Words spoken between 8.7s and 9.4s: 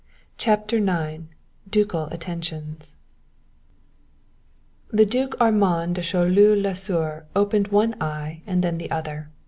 the other.